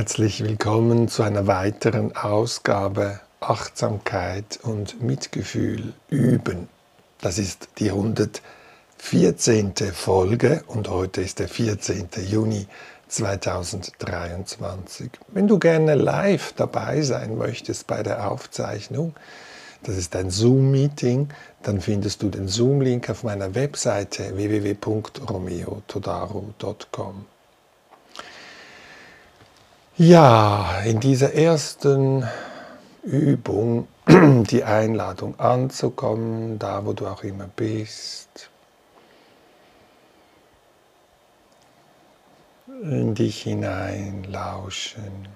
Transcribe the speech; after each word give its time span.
Herzlich 0.00 0.40
willkommen 0.42 1.08
zu 1.08 1.22
einer 1.22 1.46
weiteren 1.46 2.16
Ausgabe 2.16 3.20
Achtsamkeit 3.40 4.58
und 4.62 5.02
Mitgefühl 5.02 5.92
üben. 6.08 6.70
Das 7.20 7.36
ist 7.36 7.68
die 7.76 7.90
114. 7.90 9.74
Folge 9.92 10.64
und 10.68 10.88
heute 10.88 11.20
ist 11.20 11.38
der 11.38 11.48
14. 11.48 12.08
Juni 12.26 12.66
2023. 13.08 15.10
Wenn 15.28 15.46
du 15.46 15.58
gerne 15.58 15.96
live 15.96 16.54
dabei 16.54 17.02
sein 17.02 17.36
möchtest 17.36 17.86
bei 17.86 18.02
der 18.02 18.30
Aufzeichnung, 18.30 19.14
das 19.82 19.98
ist 19.98 20.16
ein 20.16 20.30
Zoom-Meeting, 20.30 21.28
dann 21.62 21.82
findest 21.82 22.22
du 22.22 22.30
den 22.30 22.48
Zoom-Link 22.48 23.10
auf 23.10 23.22
meiner 23.22 23.54
Webseite 23.54 24.34
www.romeotodaro.com. 24.34 27.26
Ja, 30.02 30.80
in 30.86 30.98
dieser 30.98 31.34
ersten 31.34 32.26
Übung 33.02 33.86
die 34.08 34.64
Einladung 34.64 35.38
anzukommen, 35.38 36.58
da 36.58 36.86
wo 36.86 36.94
du 36.94 37.06
auch 37.06 37.22
immer 37.22 37.48
bist, 37.54 38.48
in 42.82 43.14
dich 43.14 43.42
hineinlauschen. 43.42 45.28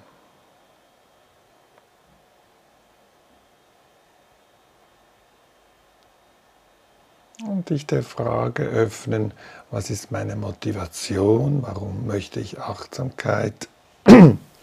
Und 7.47 7.69
dich 7.69 7.87
der 7.87 8.03
Frage 8.03 8.62
öffnen, 8.62 9.34
was 9.70 9.91
ist 9.91 10.11
meine 10.11 10.37
Motivation, 10.37 11.62
warum 11.62 12.06
möchte 12.06 12.41
ich 12.41 12.59
Achtsamkeit 12.61 13.69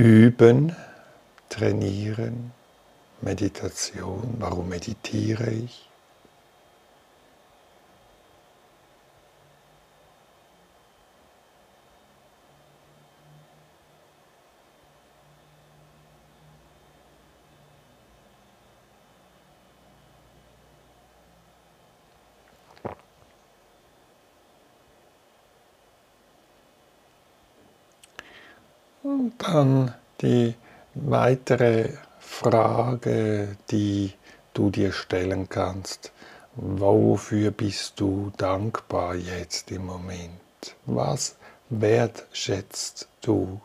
Üben, 0.00 0.74
trainieren, 1.50 2.52
Meditation. 3.20 4.36
Warum 4.38 4.70
meditiere 4.70 5.50
ich? 5.50 5.89
Dann 29.52 29.92
die 30.20 30.54
weitere 30.94 31.94
Frage, 32.20 33.56
die 33.72 34.12
du 34.54 34.70
dir 34.70 34.92
stellen 34.92 35.48
kannst. 35.48 36.12
Wofür 36.54 37.50
bist 37.50 37.98
du 37.98 38.30
dankbar 38.36 39.16
jetzt 39.16 39.72
im 39.72 39.86
Moment? 39.86 40.76
Was 40.86 41.34
wertschätzt 41.68 43.08
du? 43.22 43.60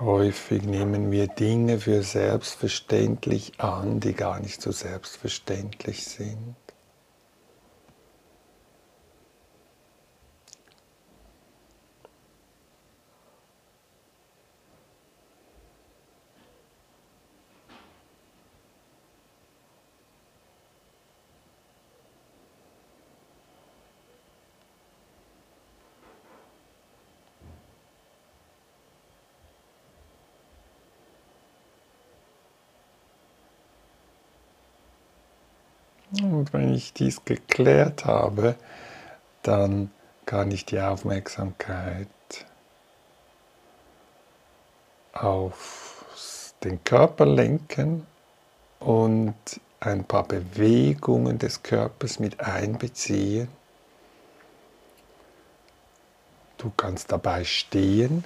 Häufig 0.00 0.62
nehmen 0.62 1.10
wir 1.10 1.26
Dinge 1.26 1.80
für 1.80 2.04
selbstverständlich 2.04 3.58
an, 3.58 3.98
die 3.98 4.12
gar 4.12 4.38
nicht 4.38 4.62
so 4.62 4.70
selbstverständlich 4.70 6.06
sind. 6.06 6.54
Und 36.22 36.52
wenn 36.52 36.67
ich 36.78 36.92
dies 36.92 37.24
geklärt 37.24 38.06
habe, 38.06 38.54
dann 39.42 39.90
kann 40.24 40.50
ich 40.50 40.64
die 40.64 40.80
Aufmerksamkeit 40.80 42.08
auf 45.12 46.04
den 46.64 46.82
Körper 46.84 47.26
lenken 47.26 48.06
und 48.78 49.34
ein 49.80 50.04
paar 50.04 50.24
Bewegungen 50.24 51.38
des 51.38 51.62
Körpers 51.62 52.18
mit 52.18 52.40
einbeziehen. 52.40 53.48
Du 56.56 56.72
kannst 56.76 57.12
dabei 57.12 57.44
stehen 57.44 58.24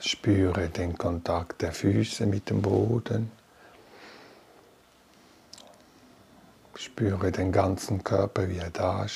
spüre 0.00 0.68
den 0.68 0.96
Kontakt 0.96 1.62
der 1.62 1.72
Füße 1.72 2.26
mit 2.26 2.50
dem 2.50 2.62
Boden, 2.62 3.30
spüre 6.74 7.32
den 7.32 7.52
ganzen 7.52 8.04
Körper, 8.04 8.48
wie 8.48 8.58
er 8.58 8.70
da 8.70 9.08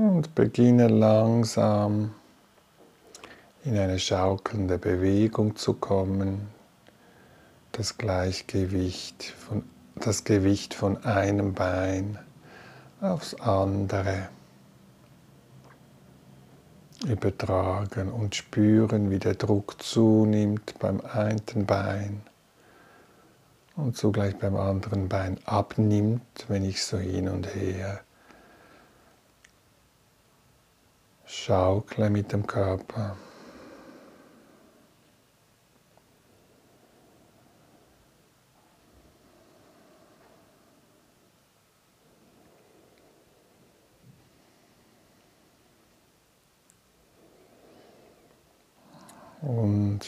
Und 0.00 0.34
beginne 0.34 0.88
langsam 0.88 2.14
in 3.64 3.76
eine 3.76 3.98
schaukelnde 3.98 4.78
Bewegung 4.78 5.56
zu 5.56 5.74
kommen. 5.74 6.48
Das 7.72 7.98
Gleichgewicht 7.98 9.22
von, 9.24 9.62
das 9.96 10.24
Gewicht 10.24 10.72
von 10.72 11.04
einem 11.04 11.52
Bein 11.52 12.18
aufs 13.02 13.34
andere 13.34 14.30
übertragen 17.06 18.10
und 18.10 18.34
spüren, 18.34 19.10
wie 19.10 19.18
der 19.18 19.34
Druck 19.34 19.82
zunimmt 19.82 20.78
beim 20.78 21.02
einen 21.02 21.66
Bein 21.66 22.22
und 23.76 23.98
zugleich 23.98 24.38
beim 24.38 24.56
anderen 24.56 25.10
Bein 25.10 25.36
abnimmt, 25.44 26.46
wenn 26.48 26.64
ich 26.64 26.82
so 26.82 26.96
hin 26.96 27.28
und 27.28 27.54
her 27.54 28.00
Schaukle 31.32 32.10
mit 32.10 32.32
dem 32.32 32.44
Körper. 32.44 33.16
Und 49.40 50.00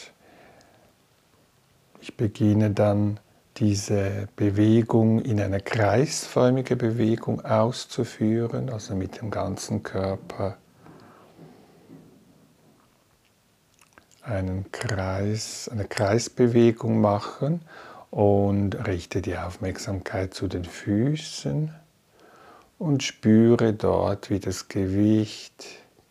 ich 2.01 2.17
beginne 2.17 2.71
dann 2.71 3.21
diese 3.55 4.27
Bewegung 4.35 5.21
in 5.21 5.39
eine 5.39 5.61
kreisförmige 5.61 6.75
Bewegung 6.75 7.45
auszuführen, 7.45 8.69
also 8.69 8.93
mit 8.93 9.21
dem 9.21 9.31
ganzen 9.31 9.83
Körper 9.83 10.57
einen 14.23 14.71
Kreis, 14.71 15.69
eine 15.71 15.85
Kreisbewegung 15.85 17.01
machen 17.01 17.61
und 18.09 18.87
richte 18.87 19.21
die 19.21 19.37
Aufmerksamkeit 19.37 20.33
zu 20.33 20.47
den 20.47 20.65
Füßen 20.65 21.73
und 22.79 23.03
spüre 23.03 23.73
dort, 23.73 24.29
wie 24.29 24.39
das 24.39 24.67
Gewicht 24.67 25.65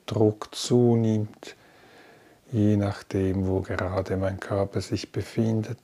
Druck 0.07 0.55
zunimmt, 0.55 1.57
je 2.51 2.77
nachdem, 2.77 3.47
wo 3.47 3.61
gerade 3.61 4.17
mein 4.17 4.41
Körper 4.41 4.81
sich 4.81 5.13
befindet. 5.13 5.79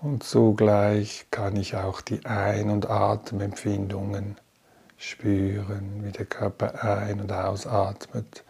Und 0.00 0.22
zugleich 0.22 1.26
kann 1.32 1.56
ich 1.56 1.74
auch 1.74 2.00
die 2.00 2.24
Ein- 2.24 2.70
und 2.70 2.88
Atemempfindungen 2.88 4.36
spüren, 4.96 6.04
wie 6.04 6.12
der 6.12 6.24
Körper 6.24 6.84
ein- 6.84 7.20
und 7.20 7.32
ausatmet, 7.32 8.44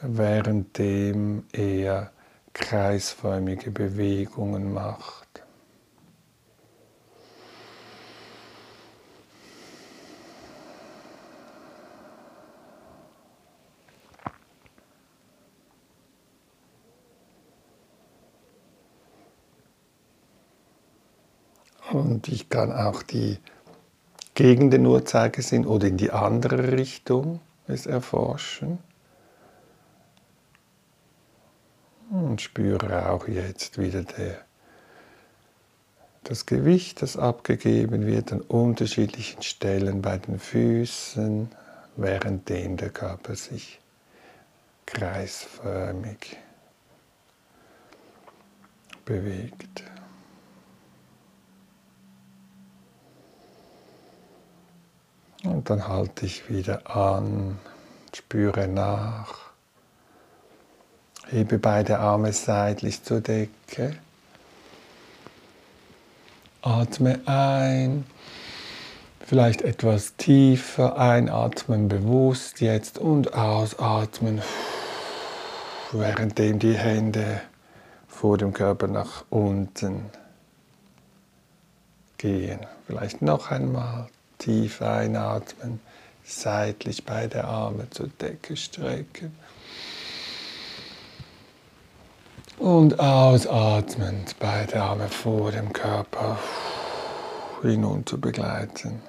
währenddem 0.00 1.44
er 1.52 2.10
kreisförmige 2.54 3.70
Bewegungen 3.70 4.72
macht. 4.72 5.25
Und 21.96 22.28
ich 22.28 22.50
kann 22.50 22.72
auch 22.72 23.02
die 23.02 23.38
gegen 24.34 24.70
den 24.70 24.84
Uhrzeigersinn 24.84 25.64
oder 25.64 25.88
in 25.88 25.96
die 25.96 26.10
andere 26.10 26.72
Richtung 26.72 27.40
es 27.66 27.86
erforschen. 27.86 28.78
Und 32.10 32.42
spüre 32.42 33.10
auch 33.10 33.26
jetzt 33.26 33.78
wieder 33.78 34.02
der, 34.02 34.42
das 36.24 36.44
Gewicht, 36.44 37.00
das 37.00 37.16
abgegeben 37.16 38.06
wird 38.06 38.30
an 38.30 38.42
unterschiedlichen 38.42 39.42
Stellen 39.42 40.02
bei 40.02 40.18
den 40.18 40.38
Füßen, 40.38 41.48
währenddem 41.96 42.76
der 42.76 42.90
Körper 42.90 43.34
sich 43.34 43.80
kreisförmig 44.84 46.36
bewegt. 49.06 49.82
Und 55.46 55.70
dann 55.70 55.86
halte 55.86 56.26
ich 56.26 56.50
wieder 56.50 56.94
an, 56.96 57.58
spüre 58.12 58.66
nach, 58.66 59.36
hebe 61.28 61.58
beide 61.58 61.98
Arme 61.98 62.32
seitlich 62.32 63.04
zur 63.04 63.20
Decke, 63.20 63.96
atme 66.62 67.20
ein, 67.26 68.04
vielleicht 69.20 69.62
etwas 69.62 70.16
tiefer 70.16 70.98
einatmen 70.98 71.88
bewusst 71.88 72.60
jetzt 72.60 72.98
und 72.98 73.34
ausatmen, 73.34 74.42
währenddem 75.92 76.58
die 76.58 76.74
Hände 76.74 77.40
vor 78.08 78.36
dem 78.36 78.52
Körper 78.52 78.88
nach 78.88 79.24
unten 79.30 80.06
gehen. 82.18 82.60
Vielleicht 82.86 83.22
noch 83.22 83.50
einmal 83.50 84.08
Tief 84.38 84.82
einatmen, 84.82 85.80
seitlich 86.24 87.04
beide 87.04 87.44
Arme 87.44 87.88
zur 87.90 88.08
Decke 88.08 88.56
strecken. 88.56 89.36
Und 92.58 92.98
ausatmend 92.98 94.36
beide 94.38 94.82
Arme 94.82 95.08
vor 95.08 95.52
dem 95.52 95.72
Körper 95.72 96.38
hinunter 97.62 98.16
begleiten. 98.16 99.02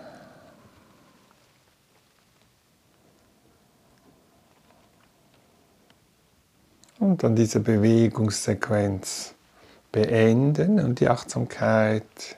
Und 7.00 7.24
dann 7.24 7.35
diese 7.35 7.59
Bewegungssequenz 7.59 9.35
beenden 9.91 10.79
und 10.79 11.00
die 11.00 11.09
Achtsamkeit 11.09 12.37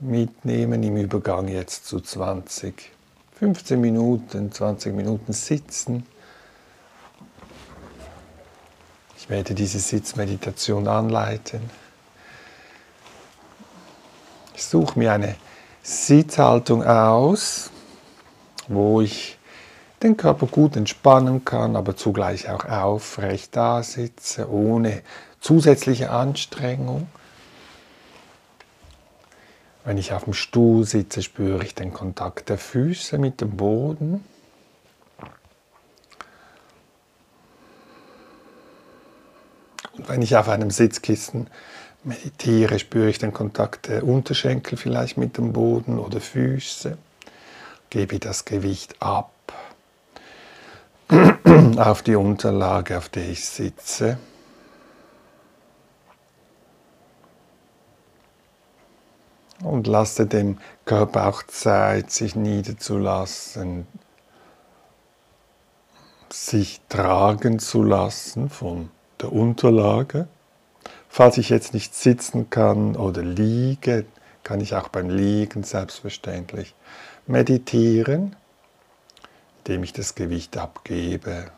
mitnehmen 0.00 0.82
im 0.82 0.96
Übergang 0.96 1.48
jetzt 1.48 1.86
zu 1.86 2.00
20, 2.00 2.92
15 3.38 3.80
Minuten, 3.80 4.52
20 4.52 4.94
Minuten 4.94 5.32
sitzen. 5.32 6.06
Ich 9.16 9.28
werde 9.28 9.54
diese 9.54 9.78
Sitzmeditation 9.78 10.88
anleiten. 10.88 11.60
Ich 14.54 14.64
suche 14.64 14.98
mir 14.98 15.12
eine 15.12 15.36
Sitzhaltung 15.82 16.84
aus, 16.84 17.70
wo 18.68 19.00
ich 19.00 19.38
den 20.02 20.16
Körper 20.16 20.46
gut 20.46 20.76
entspannen 20.76 21.44
kann, 21.44 21.76
aber 21.76 21.96
zugleich 21.96 22.48
auch 22.48 22.64
aufrecht 22.64 23.56
da 23.56 23.82
sitze, 23.82 24.50
ohne 24.50 25.02
zusätzliche 25.40 26.10
Anstrengung. 26.10 27.08
Wenn 29.88 29.96
ich 29.96 30.12
auf 30.12 30.24
dem 30.24 30.34
Stuhl 30.34 30.84
sitze, 30.84 31.22
spüre 31.22 31.64
ich 31.64 31.74
den 31.74 31.94
Kontakt 31.94 32.50
der 32.50 32.58
Füße 32.58 33.16
mit 33.16 33.40
dem 33.40 33.56
Boden. 33.56 34.22
Und 39.96 40.08
wenn 40.10 40.20
ich 40.20 40.36
auf 40.36 40.50
einem 40.50 40.70
Sitzkissen 40.70 41.46
meditiere, 42.04 42.78
spüre 42.78 43.08
ich 43.08 43.18
den 43.18 43.32
Kontakt 43.32 43.88
der 43.88 44.04
Unterschenkel 44.04 44.76
vielleicht 44.76 45.16
mit 45.16 45.38
dem 45.38 45.54
Boden 45.54 45.98
oder 45.98 46.20
Füße. 46.20 46.98
Gebe 47.88 48.18
das 48.18 48.44
Gewicht 48.44 48.94
ab 49.00 49.32
auf 51.78 52.02
die 52.02 52.14
Unterlage, 52.14 52.98
auf 52.98 53.08
der 53.08 53.26
ich 53.26 53.42
sitze. 53.42 54.18
Und 59.62 59.86
lasse 59.86 60.26
dem 60.26 60.58
Körper 60.84 61.26
auch 61.26 61.42
Zeit, 61.42 62.10
sich 62.10 62.36
niederzulassen, 62.36 63.86
sich 66.30 66.80
tragen 66.88 67.58
zu 67.58 67.82
lassen 67.82 68.50
von 68.50 68.90
der 69.20 69.32
Unterlage. 69.32 70.28
Falls 71.08 71.38
ich 71.38 71.48
jetzt 71.48 71.74
nicht 71.74 71.94
sitzen 71.94 72.50
kann 72.50 72.94
oder 72.94 73.22
liege, 73.22 74.04
kann 74.44 74.60
ich 74.60 74.74
auch 74.74 74.88
beim 74.88 75.10
Liegen 75.10 75.62
selbstverständlich 75.64 76.74
meditieren, 77.26 78.36
indem 79.58 79.82
ich 79.82 79.92
das 79.92 80.14
Gewicht 80.14 80.56
abgebe 80.56 81.50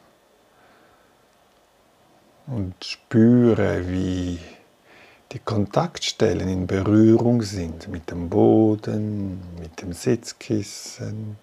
und 2.47 2.75
spüre, 2.85 3.89
wie 3.89 4.39
die 5.33 5.39
Kontaktstellen 5.39 6.49
in 6.49 6.67
Berührung 6.67 7.43
sind 7.43 7.89
mit 7.89 8.11
dem 8.11 8.29
Boden, 8.29 9.41
mit 9.61 9.81
dem 9.81 9.93
Sitzkissen. 9.93 11.37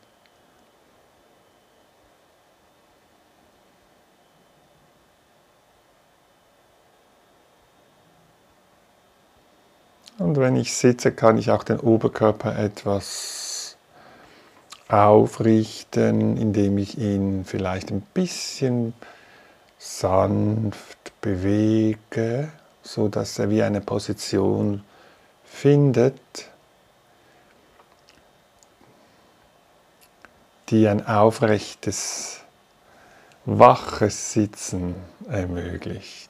Und 10.18 10.36
wenn 10.38 10.56
ich 10.56 10.74
sitze, 10.74 11.12
kann 11.12 11.38
ich 11.38 11.52
auch 11.52 11.64
den 11.64 11.80
Oberkörper 11.80 12.58
etwas 12.58 13.78
aufrichten, 14.90 16.38
indem 16.38 16.78
ich 16.78 16.98
ihn 16.98 17.46
vielleicht 17.46 17.92
ein 17.92 18.02
bisschen 18.14 18.94
sanft 19.78 21.14
bewege 21.22 22.50
so 22.88 23.10
dass 23.10 23.38
er 23.38 23.50
wie 23.50 23.64
eine 23.64 23.82
Position 23.82 24.84
findet, 25.44 26.50
die 30.70 30.88
ein 30.88 31.06
aufrechtes, 31.06 32.42
waches 33.46 34.32
Sitzen 34.32 34.96
ermöglicht. 35.30 36.30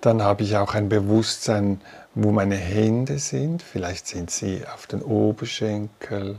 Dann 0.00 0.22
habe 0.22 0.42
ich 0.42 0.56
auch 0.56 0.74
ein 0.74 0.88
Bewusstsein, 0.88 1.80
wo 2.14 2.30
meine 2.30 2.54
Hände 2.54 3.18
sind. 3.18 3.62
Vielleicht 3.62 4.06
sind 4.06 4.30
sie 4.30 4.64
auf 4.66 4.86
den 4.86 5.02
Oberschenkel 5.02 6.38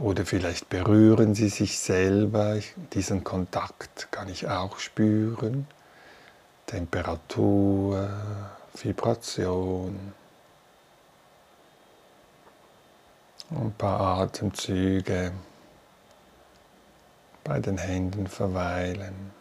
oder 0.00 0.24
vielleicht 0.24 0.70
berühren 0.70 1.34
Sie 1.34 1.50
sich 1.50 1.78
selber, 1.78 2.58
diesen 2.94 3.22
Kontakt 3.22 4.08
kann 4.10 4.28
ich 4.28 4.48
auch 4.48 4.78
spüren. 4.78 5.66
Temperatur, 6.66 8.08
Vibration. 8.74 10.14
Ein 13.50 13.74
paar 13.76 14.20
Atemzüge 14.20 15.32
bei 17.44 17.58
den 17.60 17.76
Händen 17.78 18.26
verweilen. 18.26 19.32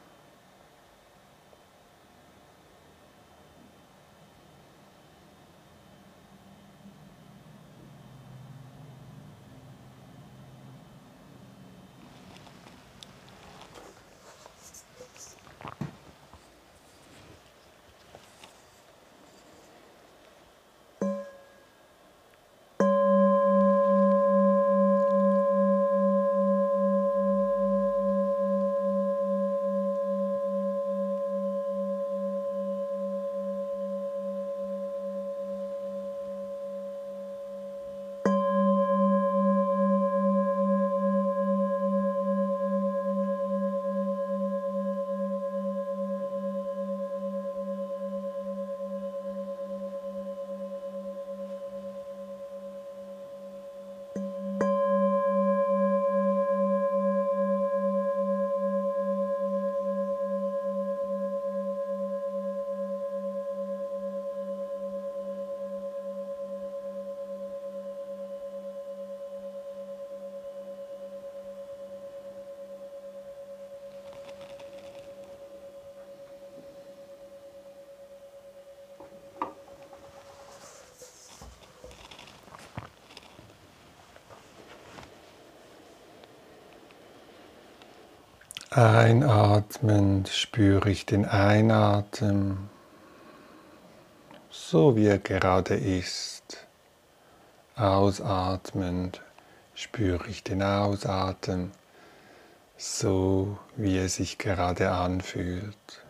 Einatmend 88.82 90.30
spüre 90.30 90.90
ich 90.90 91.06
den 91.06 91.26
Einatmen, 91.26 92.70
so 94.50 94.96
wie 94.96 95.08
er 95.08 95.18
gerade 95.18 95.76
ist. 95.76 96.66
Ausatmend 97.76 99.22
spüre 99.74 100.26
ich 100.30 100.46
den 100.46 100.64
Ausatmen, 100.64 101.74
so 102.78 103.60
wie 103.76 103.98
er 103.98 104.08
sich 104.08 104.38
gerade 104.38 104.92
anfühlt. 104.92 106.06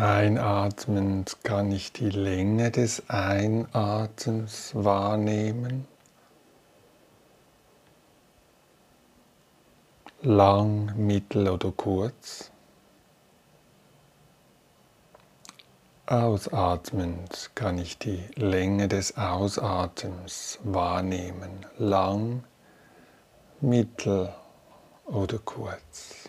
Einatmend 0.00 1.38
kann 1.42 1.72
ich 1.72 1.92
die 1.92 2.10
Länge 2.10 2.70
des 2.70 3.10
Einatems 3.10 4.72
wahrnehmen. 4.72 5.88
Lang, 10.22 10.92
mittel 10.96 11.48
oder 11.48 11.72
kurz. 11.72 12.52
Ausatmend 16.06 17.50
kann 17.56 17.78
ich 17.78 17.98
die 17.98 18.22
Länge 18.36 18.86
des 18.86 19.18
Ausatems 19.18 20.60
wahrnehmen. 20.62 21.66
Lang, 21.76 22.44
mittel 23.60 24.32
oder 25.06 25.38
kurz. 25.38 26.27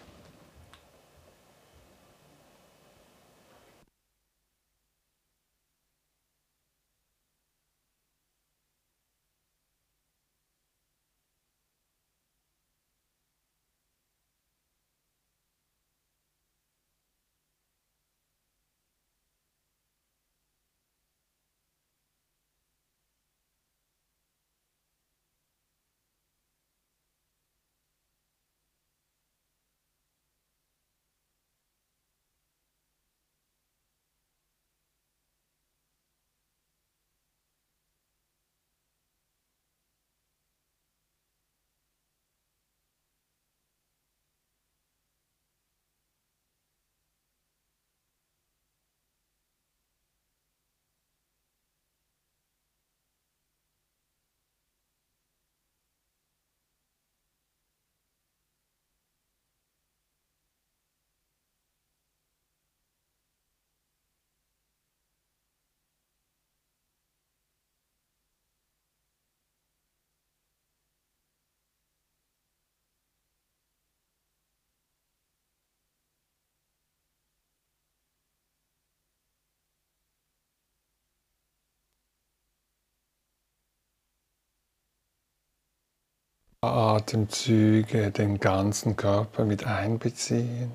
Atemzüge 86.61 88.11
den 88.11 88.41
ganzen 88.41 88.97
Körper 88.97 89.45
mit 89.45 89.65
einbeziehen. 89.65 90.73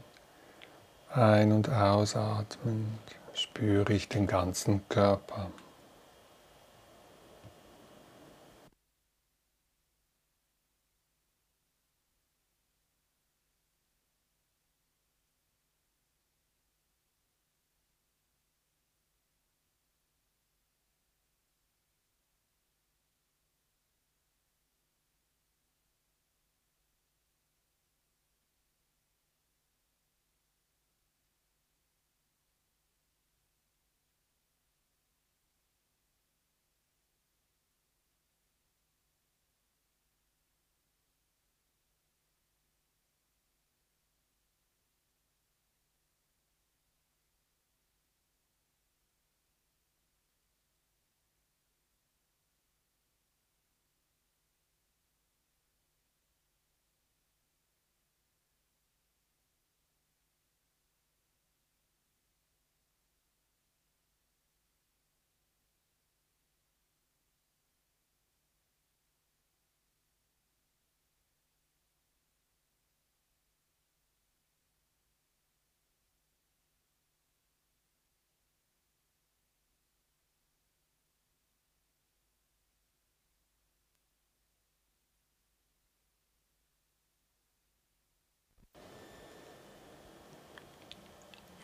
Ein- 1.10 1.52
und 1.52 1.68
ausatmend 1.68 2.98
spüre 3.34 3.92
ich 3.92 4.08
den 4.08 4.26
ganzen 4.26 4.88
Körper. 4.88 5.50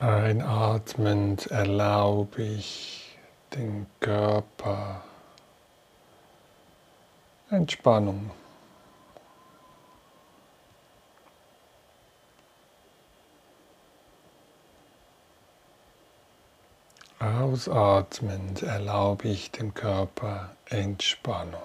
Einatmend 0.00 1.48
erlaube 1.48 2.42
ich 2.42 3.18
den 3.54 3.86
Körper 4.00 5.02
Entspannung. 7.50 8.30
Ausatmend 17.18 18.62
erlaube 18.62 19.28
ich 19.28 19.50
dem 19.50 19.74
Körper 19.74 20.48
Entspannung. 20.70 21.60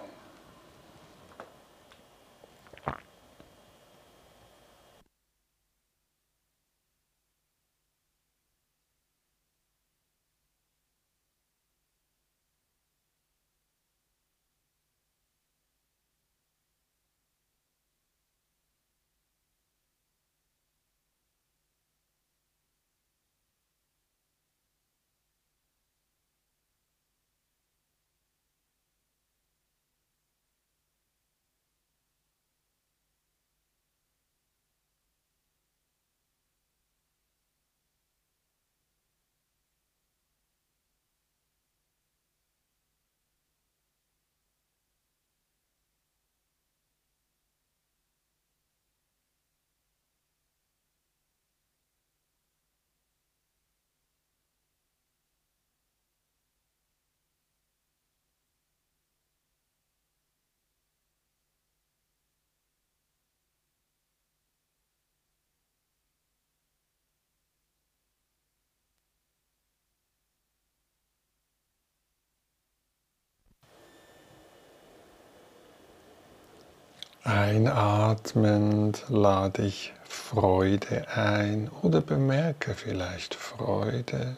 Einatmend 77.27 79.03
lade 79.09 79.63
ich 79.63 79.93
Freude 80.03 81.07
ein 81.09 81.71
oder 81.81 82.01
bemerke 82.01 82.75
vielleicht 82.75 83.33
Freude. 83.33 84.37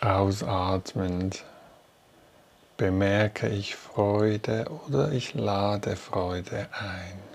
Ausatmend 0.00 1.44
bemerke 2.78 3.50
ich 3.50 3.76
Freude 3.76 4.64
oder 4.86 5.12
ich 5.12 5.34
lade 5.34 5.96
Freude 5.96 6.68
ein. 6.72 7.31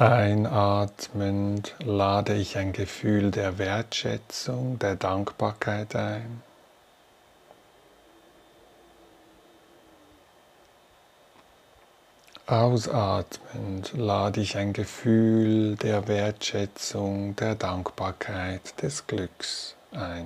Einatmend 0.00 1.74
lade 1.84 2.32
ich 2.32 2.56
ein 2.56 2.72
Gefühl 2.72 3.30
der 3.30 3.58
Wertschätzung, 3.58 4.78
der 4.78 4.96
Dankbarkeit 4.96 5.94
ein. 5.94 6.40
Ausatmend 12.46 13.92
lade 13.92 14.40
ich 14.40 14.56
ein 14.56 14.72
Gefühl 14.72 15.76
der 15.76 16.08
Wertschätzung, 16.08 17.36
der 17.36 17.54
Dankbarkeit, 17.54 18.80
des 18.80 19.06
Glücks 19.06 19.76
ein. 19.92 20.24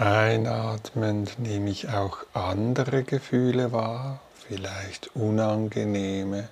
Einatmend 0.00 1.40
nehme 1.40 1.70
ich 1.70 1.88
auch 1.88 2.18
andere 2.32 3.02
Gefühle 3.02 3.72
wahr, 3.72 4.20
vielleicht 4.32 5.16
unangenehme 5.16 6.48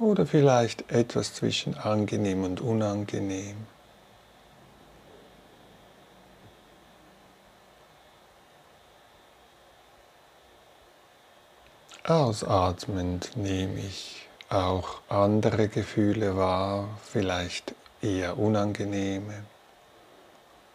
oder 0.00 0.26
vielleicht 0.26 0.90
etwas 0.90 1.34
zwischen 1.34 1.78
angenehm 1.78 2.42
und 2.42 2.60
unangenehm. 2.60 3.54
Ausatmend 12.02 13.36
nehme 13.36 13.78
ich 13.78 14.28
auch 14.48 15.00
andere 15.08 15.68
Gefühle 15.68 16.36
wahr, 16.36 16.88
vielleicht 17.04 17.72
eher 18.02 18.36
unangenehme 18.36 19.44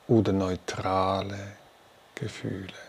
oder 0.08 0.32
neutrale 0.32 1.60
vakkre. 2.28 2.89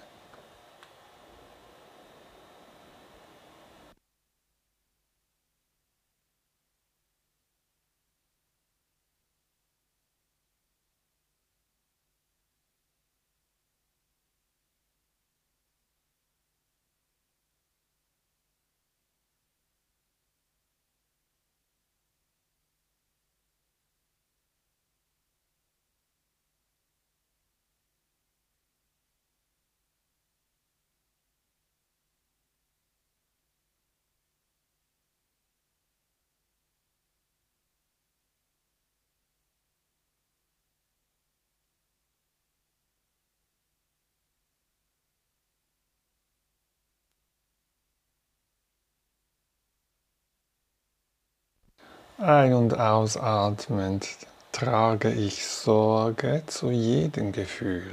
Ein- 52.23 52.53
und 52.53 52.79
ausatmend 52.79 54.07
trage 54.53 55.11
ich 55.11 55.47
Sorge 55.47 56.43
zu 56.49 56.71
jedem 56.71 57.33
Gefühl, 57.33 57.91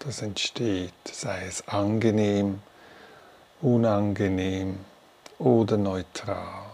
das 0.00 0.20
entsteht, 0.20 0.92
sei 1.10 1.46
es 1.46 1.66
angenehm, 1.66 2.60
unangenehm 3.62 4.80
oder 5.38 5.78
neutral. 5.78 6.66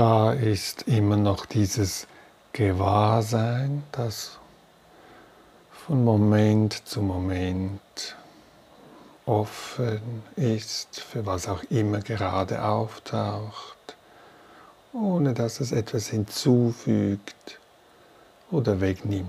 Da 0.00 0.32
ist 0.32 0.84
immer 0.88 1.18
noch 1.18 1.44
dieses 1.44 2.06
Gewahrsein, 2.54 3.82
das 3.92 4.38
von 5.70 6.02
Moment 6.04 6.88
zu 6.88 7.02
Moment 7.02 8.16
offen 9.26 10.22
ist, 10.36 11.00
für 11.00 11.26
was 11.26 11.48
auch 11.48 11.62
immer 11.64 12.00
gerade 12.00 12.64
auftaucht, 12.64 13.94
ohne 14.94 15.34
dass 15.34 15.60
es 15.60 15.70
etwas 15.70 16.06
hinzufügt 16.06 17.60
oder 18.50 18.80
wegnimmt. 18.80 19.26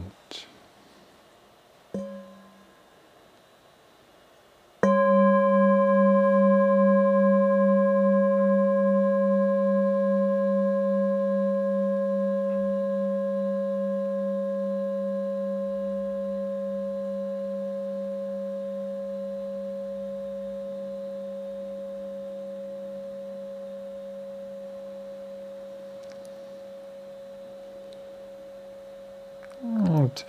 Und 29.88 30.25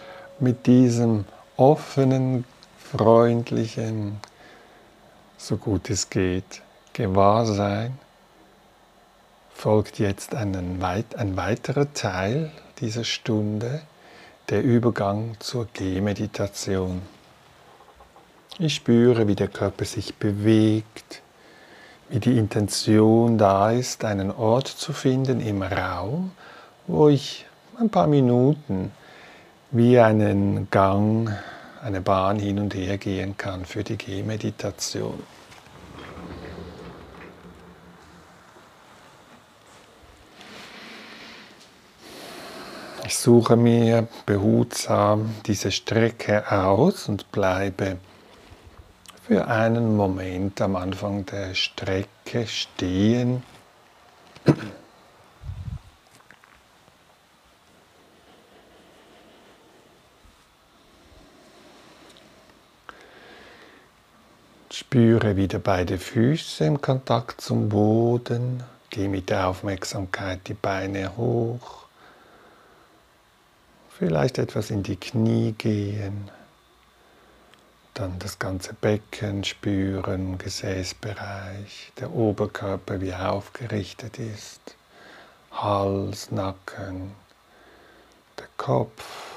diesem 0.66 1.24
offenen, 1.56 2.44
freundlichen, 2.78 4.20
so 5.38 5.56
gut 5.56 5.90
es 5.90 6.10
geht, 6.10 6.62
Gewahrsein 6.92 7.98
folgt 9.54 9.98
jetzt 9.98 10.34
ein, 10.34 10.82
ein 10.82 11.36
weiterer 11.36 11.92
Teil 11.94 12.50
dieser 12.80 13.04
Stunde, 13.04 13.82
der 14.48 14.62
Übergang 14.62 15.36
zur 15.38 15.68
Gehmeditation. 15.72 17.00
Ich 18.58 18.74
spüre, 18.74 19.28
wie 19.28 19.36
der 19.36 19.48
Körper 19.48 19.84
sich 19.84 20.16
bewegt, 20.16 21.22
wie 22.08 22.18
die 22.18 22.36
Intention 22.36 23.38
da 23.38 23.70
ist, 23.70 24.04
einen 24.04 24.30
Ort 24.30 24.66
zu 24.66 24.92
finden 24.92 25.40
im 25.40 25.62
Raum, 25.62 26.32
wo 26.86 27.08
ich 27.08 27.46
ein 27.78 27.88
paar 27.88 28.08
Minuten 28.08 28.90
wie 29.72 29.98
einen 29.98 30.68
Gang, 30.70 31.34
eine 31.82 32.02
Bahn 32.02 32.38
hin 32.38 32.58
und 32.58 32.74
her 32.74 32.98
gehen 32.98 33.38
kann 33.38 33.64
für 33.64 33.82
die 33.82 33.96
Gehmeditation. 33.96 35.22
Ich 43.06 43.16
suche 43.16 43.56
mir 43.56 44.08
behutsam 44.26 45.34
diese 45.46 45.70
Strecke 45.70 46.52
aus 46.52 47.08
und 47.08 47.32
bleibe 47.32 47.96
für 49.26 49.48
einen 49.48 49.96
Moment 49.96 50.60
am 50.60 50.76
Anfang 50.76 51.24
der 51.24 51.54
Strecke 51.54 52.46
stehen. 52.46 53.42
Spüre 64.92 65.36
wieder 65.36 65.58
beide 65.58 65.96
Füße 65.96 66.66
im 66.66 66.78
Kontakt 66.82 67.40
zum 67.40 67.70
Boden. 67.70 68.62
Geh 68.90 69.08
mit 69.08 69.30
der 69.30 69.48
Aufmerksamkeit 69.48 70.40
die 70.48 70.52
Beine 70.52 71.16
hoch. 71.16 71.86
Vielleicht 73.88 74.36
etwas 74.36 74.68
in 74.70 74.82
die 74.82 74.96
Knie 74.96 75.52
gehen. 75.52 76.30
Dann 77.94 78.18
das 78.18 78.38
ganze 78.38 78.74
Becken 78.74 79.44
spüren, 79.44 80.36
Gesäßbereich, 80.36 81.92
der 81.98 82.12
Oberkörper 82.12 83.00
wie 83.00 83.14
aufgerichtet 83.14 84.18
ist, 84.18 84.76
Hals, 85.52 86.30
Nacken, 86.30 87.12
der 88.38 88.48
Kopf, 88.58 89.31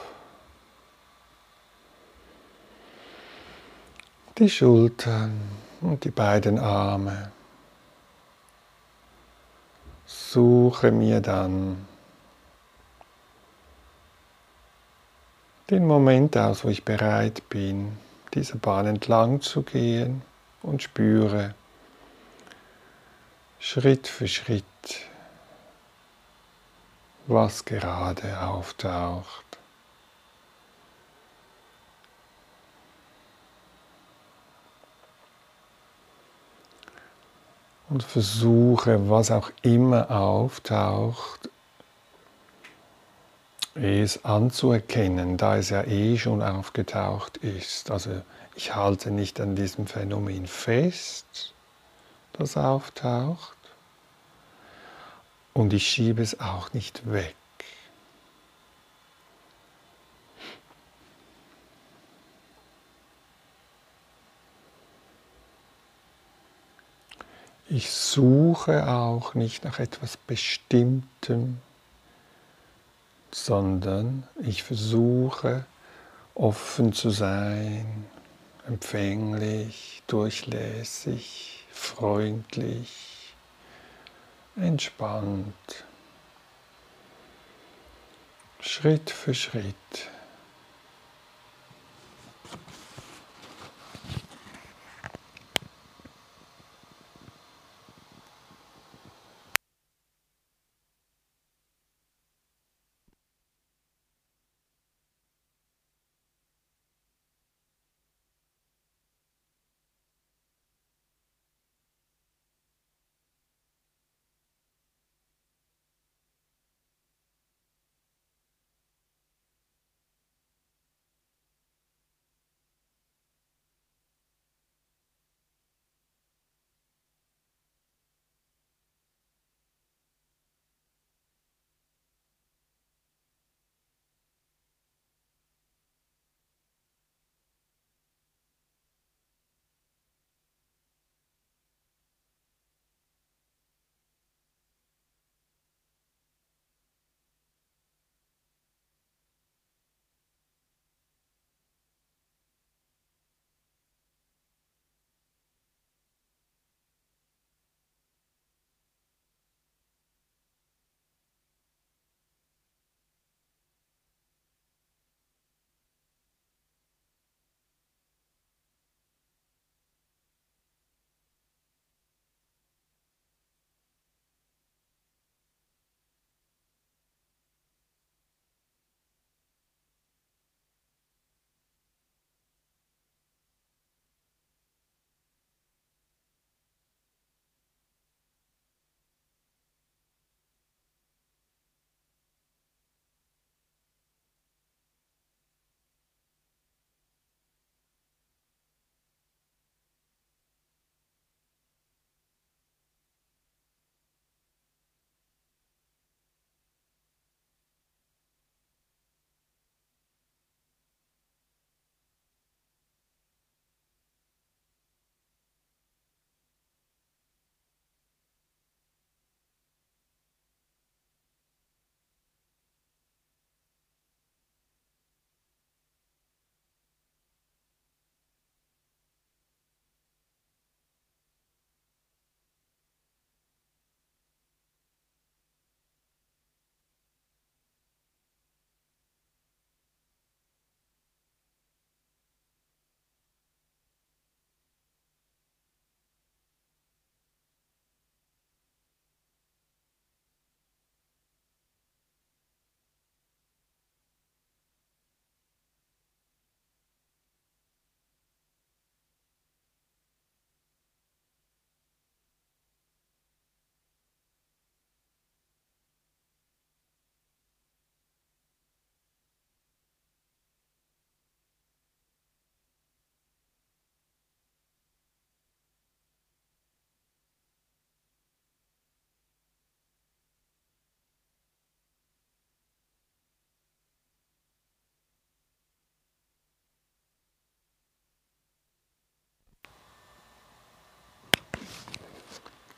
die 4.38 4.50
Schultern 4.50 5.40
und 5.80 6.04
die 6.04 6.12
beiden 6.12 6.60
Arme. 6.60 7.32
Suche 10.06 10.92
mir 10.92 11.22
dann 11.22 11.88
den 15.70 15.88
Moment 15.88 16.38
aus, 16.38 16.66
wo 16.66 16.70
ich 16.70 16.84
bereit 16.84 17.48
bin, 17.50 17.98
dieser 18.34 18.58
Bahn 18.58 18.88
entlang 18.88 19.40
zu 19.40 19.62
gehen 19.62 20.22
und 20.62 20.84
spüre 20.84 21.56
Schritt 23.60 24.08
für 24.08 24.28
Schritt, 24.28 24.66
was 27.26 27.64
gerade 27.64 28.42
auftaucht. 28.42 29.45
Und 37.90 38.04
versuche, 38.04 39.10
was 39.10 39.30
auch 39.32 39.52
immer 39.62 40.10
auftaucht, 40.10 41.50
es 43.76 44.24
anzuerkennen, 44.24 45.38
da 45.38 45.58
es 45.58 45.70
ja 45.70 45.84
eh 45.84 46.18
schon 46.18 46.42
aufgetaucht 46.42 47.38
ist. 47.38 47.92
Also 47.92 48.22
ich 48.56 48.74
halte 48.74 49.12
nicht 49.12 49.40
an 49.40 49.56
diesem 49.56 49.86
Phänomen 49.86 50.48
fest, 50.48 51.54
das 52.34 52.58
auftaucht, 52.58 53.56
und 55.54 55.74
ich 55.74 55.88
schiebe 55.88 56.22
es 56.22 56.40
auch 56.40 56.74
nicht 56.74 57.12
weg. 57.12 57.36
Ich 67.68 67.90
suche 67.92 68.88
auch 68.88 69.34
nicht 69.34 69.64
nach 69.64 69.80
etwas 69.80 70.18
Bestimmtem, 70.18 71.58
sondern 73.32 74.24
ich 74.44 74.62
versuche 74.62 75.66
offen 76.36 76.94
zu 76.94 77.10
sein, 77.10 78.06
empfänglich, 78.68 80.04
durchlässig, 80.06 81.66
freundlich, 81.72 83.34
entspannt, 84.56 85.86
Schritt 88.60 89.10
für 89.10 89.34
Schritt. 89.34 89.76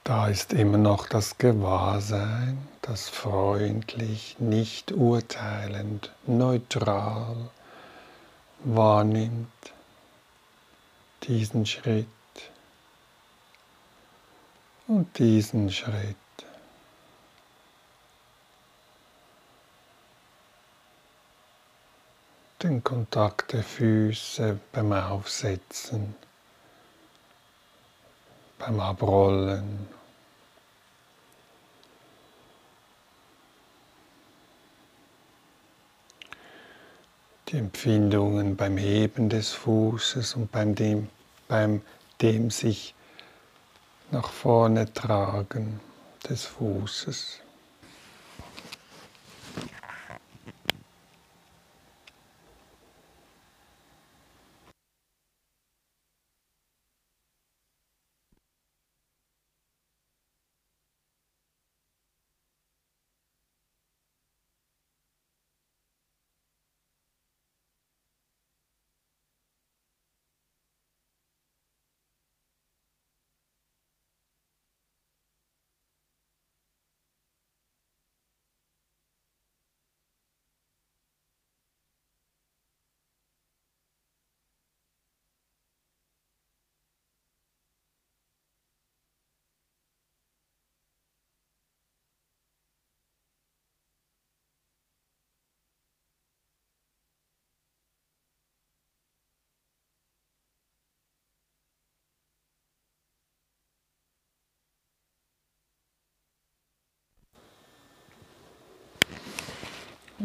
Da 0.08 0.30
ist 0.30 0.54
immer 0.54 0.78
noch 0.78 1.10
das 1.10 1.38
Gewahrsein, 1.38 2.66
das 2.82 3.10
freundlich, 3.10 4.38
nicht 4.40 4.94
urteilend, 4.94 6.14
neutral 6.26 7.50
wahrnimmt 8.60 9.74
diesen 11.24 11.66
Schritt 11.66 12.08
und 14.88 15.20
diesen 15.20 15.70
Schritt. 15.74 16.16
Den 22.64 22.82
Kontakt 22.82 23.52
der 23.52 23.64
Füße 23.64 24.58
beim 24.72 24.94
Aufsetzen, 24.94 26.16
beim 28.58 28.80
Abrollen. 28.80 29.97
Die 37.50 37.58
Empfindungen 37.58 38.58
beim 38.58 38.76
Heben 38.76 39.30
des 39.30 39.54
Fußes 39.54 40.36
und 40.36 40.52
beim 40.52 40.76
dem, 40.76 41.08
beim 41.48 41.82
dem 42.22 42.52
sich 42.52 42.94
nach 44.12 44.30
vorne 44.30 44.94
tragen 44.94 45.80
des 46.30 46.44
Fußes. 46.44 47.40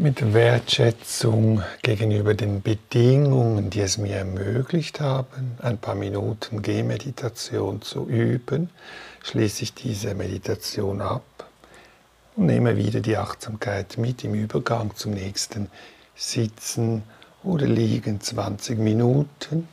Mit 0.02 0.34
Wertschätzung 0.34 1.62
gegenüber 1.82 2.34
den 2.34 2.60
Bedingungen, 2.60 3.70
die 3.70 3.82
es 3.82 3.98
mir 3.98 4.16
ermöglicht 4.16 4.98
haben, 4.98 5.52
ein 5.62 5.78
paar 5.78 5.94
Minuten 5.94 6.60
Gehmeditation 6.60 7.82
zu 7.82 8.08
üben, 8.08 8.70
schließe 9.22 9.62
ich 9.62 9.74
diese 9.74 10.16
Meditation 10.16 11.00
ab 11.00 11.22
und 12.34 12.46
nehme 12.46 12.76
wieder 12.76 12.98
die 12.98 13.16
Achtsamkeit 13.16 13.96
mit 13.96 14.24
im 14.24 14.34
Übergang 14.34 14.90
zum 14.96 15.12
nächsten 15.12 15.70
Sitzen 16.16 17.04
oder 17.44 17.66
Liegen 17.66 18.20
20 18.20 18.80
Minuten. 18.80 19.68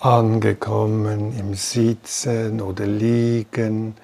Angekommen 0.00 1.36
im 1.36 1.54
Sitzen 1.54 2.60
oder 2.60 2.86
Liegen 2.86 3.96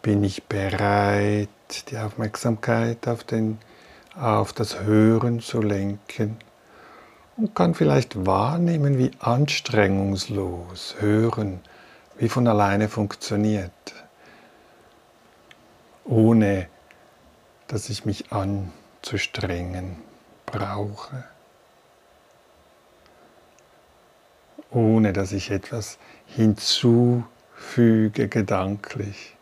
bin 0.00 0.24
ich 0.24 0.44
bereit, 0.44 1.50
die 1.90 1.98
Aufmerksamkeit 1.98 3.06
auf, 3.06 3.22
den, 3.22 3.58
auf 4.18 4.54
das 4.54 4.80
Hören 4.80 5.40
zu 5.40 5.60
lenken 5.60 6.38
und 7.36 7.54
kann 7.54 7.74
vielleicht 7.74 8.24
wahrnehmen, 8.24 8.96
wie 8.96 9.10
anstrengungslos 9.20 10.96
Hören 11.00 11.60
wie 12.16 12.30
von 12.30 12.48
alleine 12.48 12.88
funktioniert, 12.88 13.72
ohne 16.06 16.66
dass 17.66 17.90
ich 17.90 18.06
mich 18.06 18.32
anzustrengen 18.32 19.96
brauche. 20.46 21.24
Ohne 24.72 25.12
dass 25.12 25.32
ich 25.32 25.50
etwas 25.50 25.98
hinzufüge 26.26 27.28
gedanklich. 28.28 29.36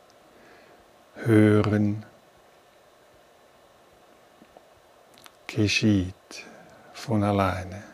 Hören 1.14 2.04
geschieht 5.46 6.14
von 6.92 7.22
alleine. 7.22 7.89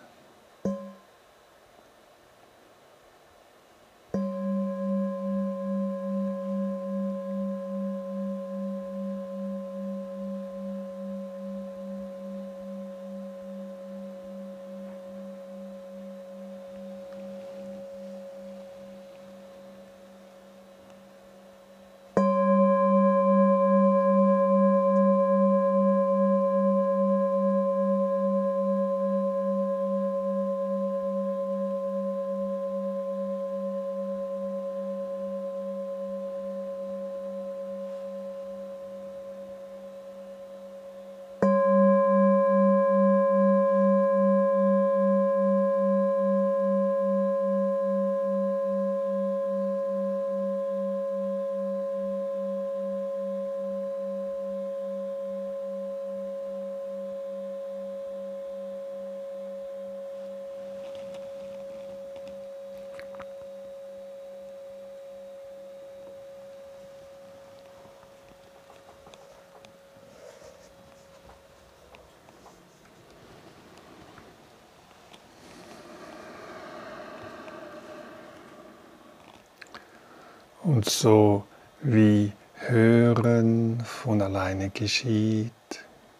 Geschieht, 84.77 85.53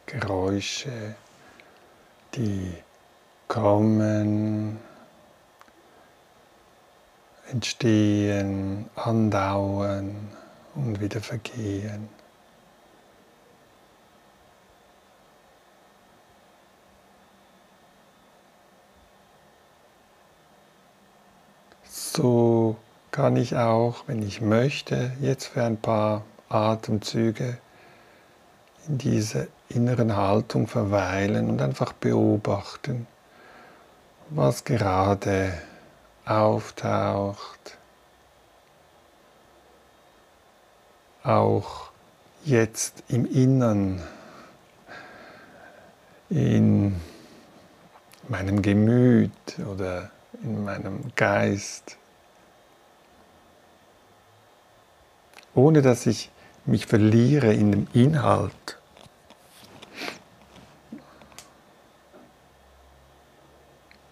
Geräusche, 0.07 1.15
die 2.35 2.73
kommen, 3.49 4.81
entstehen, 7.51 8.89
andauern 8.97 10.29
und 10.75 11.01
wieder 11.01 11.21
vergehen. 11.21 12.09
So 21.85 22.77
kann 23.11 23.37
ich 23.37 23.55
auch, 23.55 24.05
wenn 24.07 24.23
ich 24.23 24.41
möchte, 24.41 25.13
jetzt 25.21 25.47
für 25.47 25.63
ein 25.63 25.77
paar 25.77 26.25
Atemzüge 26.49 27.59
in 28.89 28.99
dieser 28.99 29.47
inneren 29.69 30.17
Haltung 30.17 30.67
verweilen 30.67 31.51
und 31.51 31.61
einfach 31.61 31.93
beobachten, 31.93 33.07
was 34.31 34.65
gerade 34.65 35.53
auftaucht, 36.25 37.79
auch 41.23 41.91
jetzt 42.45 43.03
im 43.09 43.27
Innern, 43.27 44.03
in 46.29 47.01
meinem 48.29 48.63
Gemüt 48.63 49.31
oder 49.69 50.11
in 50.43 50.65
meinem 50.65 51.13
Geist. 51.15 51.97
ohne 55.57 55.83
dass 55.83 56.07
ich 56.07 56.31
mich 56.67 56.87
verliere 56.87 57.53
in 57.53 57.73
dem 57.73 57.87
Inhalt. 57.93 58.79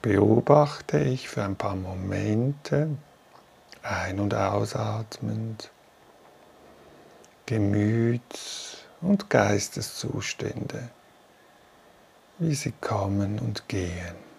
Beobachte 0.02 0.98
ich 0.98 1.28
für 1.28 1.42
ein 1.42 1.56
paar 1.56 1.76
Momente 1.76 2.96
ein- 3.82 4.20
und 4.20 4.34
ausatmend 4.34 5.70
Gemüts- 7.46 8.78
und 9.00 9.28
Geisteszustände, 9.28 10.90
wie 12.38 12.54
sie 12.54 12.72
kommen 12.72 13.38
und 13.38 13.68
gehen. 13.68 14.33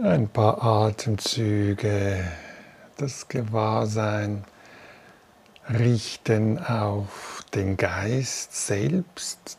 Ein 0.00 0.26
paar 0.26 0.62
Atemzüge, 0.62 2.24
das 2.96 3.28
Gewahrsein 3.28 4.46
richten 5.68 6.58
auf 6.58 7.44
den 7.52 7.76
Geist 7.76 8.54
selbst 8.54 9.58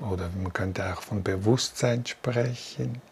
oder 0.00 0.30
man 0.30 0.50
könnte 0.54 0.90
auch 0.90 1.02
von 1.02 1.22
Bewusstsein 1.22 2.06
sprechen. 2.06 3.02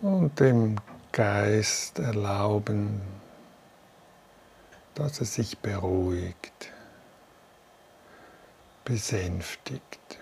Und 0.00 0.40
dem 0.40 0.76
Geist 1.12 1.98
erlauben, 1.98 3.02
dass 4.94 5.20
er 5.20 5.26
sich 5.26 5.58
beruhigt, 5.58 6.72
besänftigt. 8.86 10.18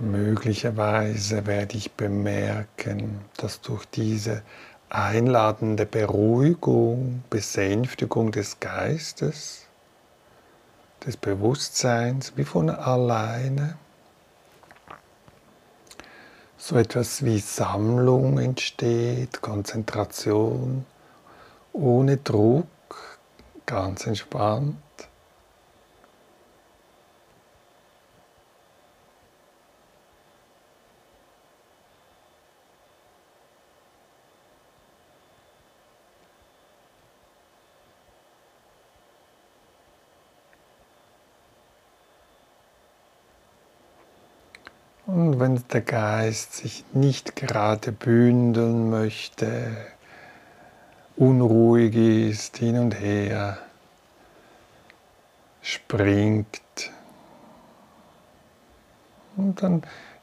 Möglicherweise 0.00 1.44
werde 1.46 1.76
ich 1.76 1.90
bemerken, 1.90 3.20
dass 3.36 3.60
durch 3.60 3.84
diese 3.86 4.42
einladende 4.88 5.86
Beruhigung, 5.86 7.24
Besänftigung 7.28 8.30
des 8.30 8.60
Geistes, 8.60 9.66
des 11.04 11.16
Bewusstseins, 11.16 12.32
wie 12.36 12.44
von 12.44 12.70
alleine. 12.70 13.76
So 16.56 16.76
etwas 16.76 17.24
wie 17.24 17.40
Sammlung 17.40 18.38
entsteht, 18.38 19.40
Konzentration, 19.42 20.86
ohne 21.72 22.18
Druck, 22.18 22.68
ganz 23.66 24.06
entspannt. 24.06 24.76
Und 45.08 45.37
wenn 45.48 45.62
der 45.72 45.80
Geist 45.80 46.52
sich 46.54 46.84
nicht 46.92 47.34
gerade 47.34 47.90
bündeln 47.90 48.90
möchte, 48.90 49.76
unruhig 51.16 51.94
ist, 51.96 52.58
hin 52.58 52.78
und 52.78 53.00
her 53.00 53.56
springt, 55.62 56.60
und 59.36 59.62
dann 59.62 59.82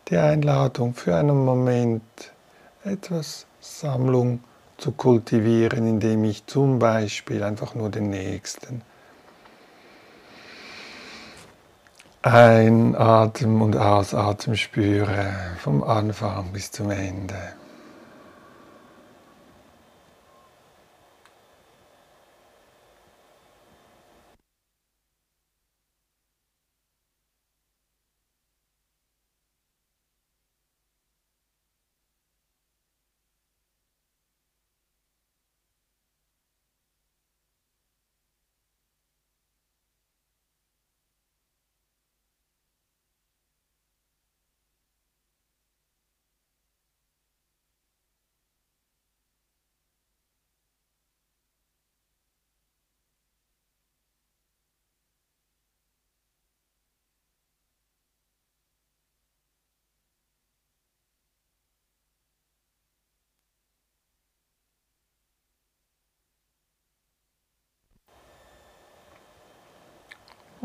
die 0.09 0.17
Einladung 0.17 0.93
für 0.93 1.15
einen 1.15 1.43
Moment 1.43 2.03
etwas 2.83 3.47
Sammlung 3.61 4.43
zu 4.77 4.91
kultivieren, 4.91 5.87
indem 5.87 6.25
ich 6.25 6.45
zum 6.45 6.77
Beispiel 6.77 7.41
einfach 7.43 7.73
nur 7.73 7.89
den 7.89 8.09
nächsten 8.09 8.81
Einatmen 12.25 13.61
und 13.61 13.77
Ausatmen 13.77 14.57
spüre, 14.57 15.31
vom 15.59 15.83
Anfang 15.83 16.51
bis 16.53 16.71
zum 16.71 16.89
Ende. 16.89 17.35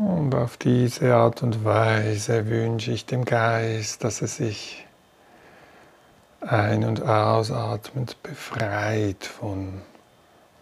Und 0.01 0.30
auf 0.41 0.57
diese 0.57 1.15
Art 1.15 1.43
und 1.43 1.63
Weise 1.63 2.47
wünsche 2.47 2.91
ich 2.91 3.05
dem 3.05 3.25
Geist, 3.25 4.03
dass 4.03 4.21
er 4.21 4.27
sich 4.27 4.87
ein- 6.41 6.83
und 6.83 7.03
ausatmend 7.03 8.21
befreit 8.23 9.23
von 9.23 9.81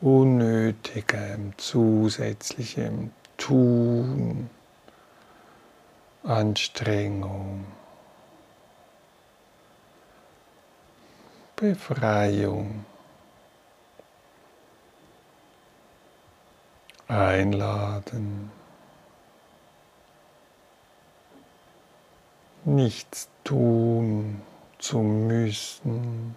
unnötigem, 0.02 1.54
zusätzlichem 1.58 3.12
Tun, 3.38 4.50
Anstrengung, 6.24 7.66
Befreiung, 11.56 12.86
Einladen. 17.08 18.59
Nichts 22.70 23.30
tun 23.44 24.42
zu 24.78 25.00
müssen. 25.00 26.36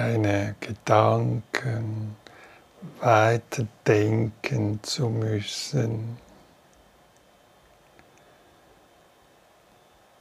Keine 0.00 0.54
Gedanken 0.60 2.16
weiter 3.00 3.66
denken 3.86 4.82
zu 4.82 5.10
müssen. 5.10 6.16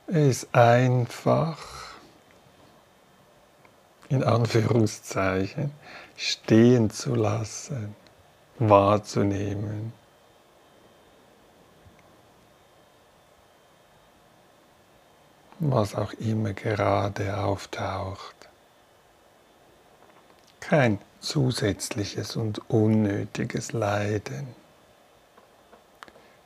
Es 0.08 0.54
einfach 0.54 1.58
in 4.10 4.22
Anführungszeichen 4.22 5.72
stehen 6.18 6.90
zu 6.90 7.16
lassen, 7.16 7.96
wahrzunehmen. 8.58 9.94
was 15.62 15.94
auch 15.94 16.14
immer 16.14 16.54
gerade 16.54 17.38
auftaucht 17.38 18.49
kein 20.70 21.00
zusätzliches 21.20 22.36
und 22.36 22.62
unnötiges 22.70 23.74
Leiden, 23.74 24.48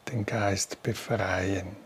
den 0.10 0.26
Geist 0.26 0.82
befreien. 0.82 1.83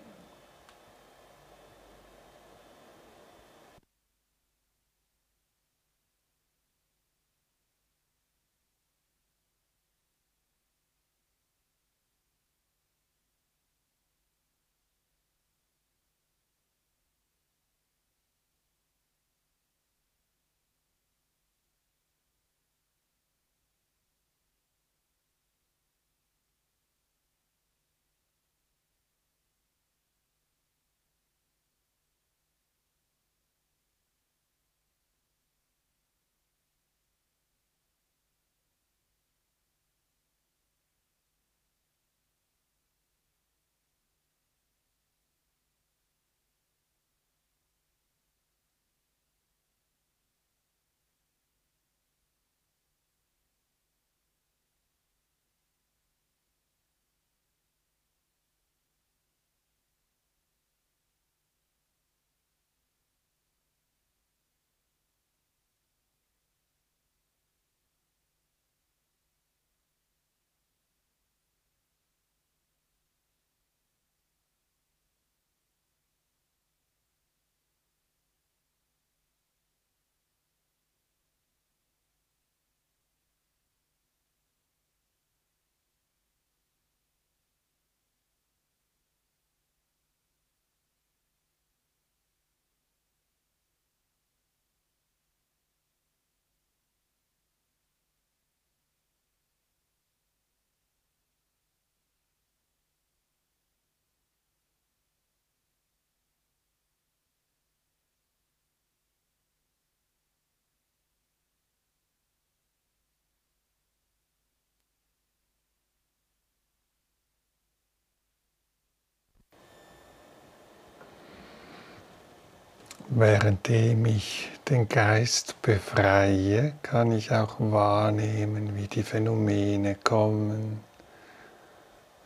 Währenddem 123.19 124.05
ich 124.05 124.51
den 124.69 124.87
Geist 124.87 125.59
befreie, 125.63 126.75
kann 126.83 127.11
ich 127.11 127.31
auch 127.31 127.55
wahrnehmen, 127.57 128.75
wie 128.75 128.87
die 128.87 129.01
Phänomene 129.01 129.95
kommen, 129.95 130.83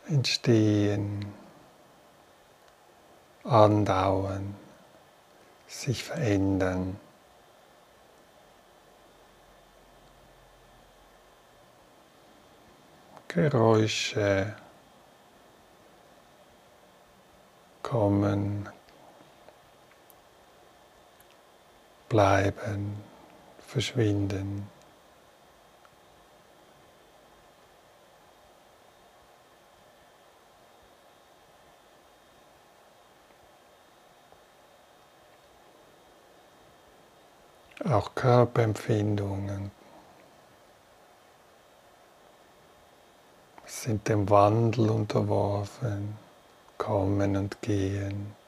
entstehen, 0.10 1.28
andauern, 3.46 4.54
sich 5.66 6.04
verändern. 6.04 7.00
Geräusche 13.30 14.54
kommen, 17.82 18.68
bleiben, 22.12 23.02
verschwinden. 23.66 24.68
Auch 37.86 38.14
Körperempfindungen 38.14 39.72
sind 43.66 44.10
dem 44.10 44.30
Wandel 44.30 44.90
unterworfen, 44.90 46.18
kommen 46.78 47.38
und 47.38 47.62
gehen. 47.62 48.41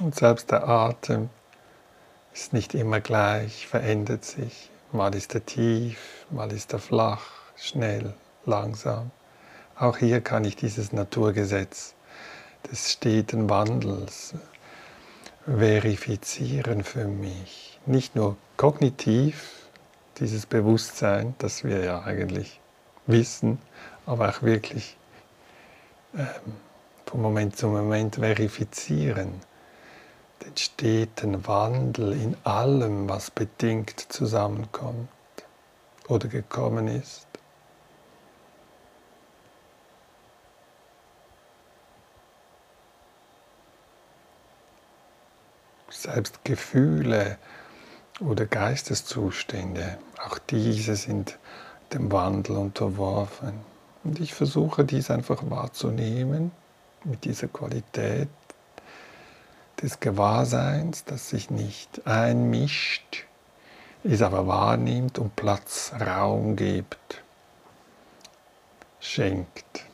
Und 0.00 0.14
selbst 0.14 0.50
der 0.50 0.66
Atem 0.66 1.28
ist 2.32 2.54
nicht 2.54 2.74
immer 2.74 3.00
gleich, 3.00 3.66
verändert 3.66 4.24
sich. 4.24 4.70
Mal 4.92 5.14
ist 5.14 5.34
er 5.34 5.44
tief, 5.44 6.24
mal 6.30 6.50
ist 6.52 6.72
er 6.72 6.78
flach, 6.78 7.20
schnell, 7.54 8.14
langsam. 8.46 9.10
Auch 9.76 9.98
hier 9.98 10.22
kann 10.22 10.46
ich 10.46 10.56
dieses 10.56 10.92
Naturgesetz 10.92 11.94
des 12.70 12.92
steten 12.92 13.50
Wandels 13.50 14.34
verifizieren 15.44 16.82
für 16.82 17.06
mich. 17.06 17.78
Nicht 17.84 18.16
nur 18.16 18.38
kognitiv, 18.56 19.68
dieses 20.18 20.46
Bewusstsein, 20.46 21.34
das 21.38 21.62
wir 21.62 21.84
ja 21.84 22.02
eigentlich 22.02 22.58
wissen, 23.06 23.58
aber 24.06 24.30
auch 24.30 24.40
wirklich 24.42 24.96
ähm, 26.14 26.26
von 27.04 27.20
Moment 27.20 27.56
zu 27.56 27.68
Moment 27.68 28.16
verifizieren 28.16 29.49
den 30.44 30.56
steten 30.56 31.46
Wandel 31.46 32.12
in 32.12 32.36
allem, 32.44 33.08
was 33.08 33.30
bedingt 33.30 34.00
zusammenkommt 34.12 35.08
oder 36.08 36.28
gekommen 36.28 36.88
ist. 36.88 37.26
Selbst 45.90 46.44
Gefühle 46.44 47.36
oder 48.20 48.46
Geisteszustände, 48.46 49.98
auch 50.24 50.38
diese 50.38 50.96
sind 50.96 51.38
dem 51.92 52.10
Wandel 52.10 52.56
unterworfen. 52.56 53.52
Und 54.04 54.18
ich 54.20 54.32
versuche 54.32 54.84
dies 54.84 55.10
einfach 55.10 55.42
wahrzunehmen 55.50 56.52
mit 57.04 57.24
dieser 57.24 57.48
Qualität 57.48 58.28
des 59.82 60.00
Gewahrseins, 60.00 61.04
das 61.04 61.30
sich 61.30 61.50
nicht 61.50 62.06
einmischt, 62.06 63.24
es 64.04 64.22
aber 64.22 64.46
wahrnimmt 64.46 65.18
und 65.18 65.36
Platz, 65.36 65.92
Raum 65.98 66.56
gibt, 66.56 67.22
schenkt. 69.00 69.84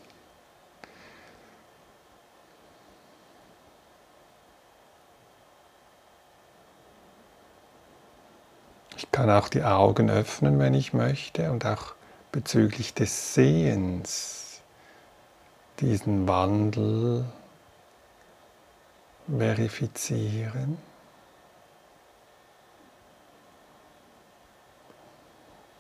Ich 8.97 9.11
kann 9.12 9.30
auch 9.30 9.49
die 9.49 9.62
Augen 9.62 10.11
öffnen, 10.11 10.59
wenn 10.59 10.74
ich 10.74 10.93
möchte, 10.93 11.51
und 11.51 11.66
auch 11.66 11.95
bezüglich 12.32 12.95
des 12.95 13.34
Sehens 13.34 14.61
diesen 15.80 16.26
Wandel 16.26 17.24
verifizieren. 19.29 20.79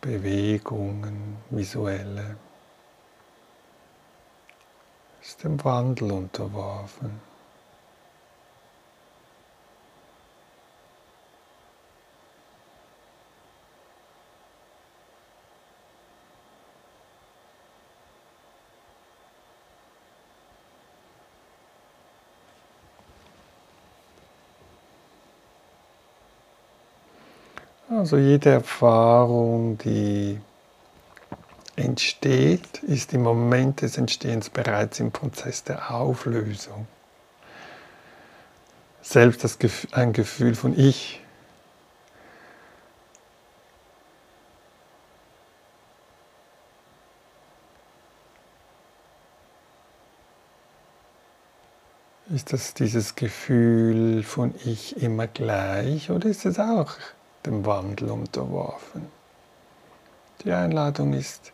Bewegungen, 0.00 1.38
visuelle, 1.50 2.36
ist 5.20 5.42
dem 5.42 5.62
Wandel 5.64 6.12
unterworfen. 6.12 7.20
Also 28.06 28.18
jede 28.18 28.50
Erfahrung, 28.50 29.78
die 29.78 30.38
entsteht, 31.74 32.84
ist 32.84 33.12
im 33.12 33.22
Moment 33.24 33.82
des 33.82 33.98
Entstehens 33.98 34.48
bereits 34.48 35.00
im 35.00 35.10
Prozess 35.10 35.64
der 35.64 35.90
Auflösung. 35.90 36.86
Selbst 39.02 39.42
das, 39.42 39.58
ein 39.90 40.12
Gefühl 40.12 40.54
von 40.54 40.78
Ich 40.78 41.20
Ist 52.32 52.52
das 52.52 52.72
dieses 52.72 53.16
Gefühl 53.16 54.22
von 54.22 54.54
Ich 54.64 55.02
immer 55.02 55.26
gleich 55.26 56.10
oder 56.12 56.28
ist 56.28 56.46
es 56.46 56.60
auch 56.60 56.94
dem 57.46 57.64
Wandel 57.64 58.10
unterworfen. 58.10 59.06
Die 60.44 60.52
Einladung 60.52 61.14
ist 61.14 61.52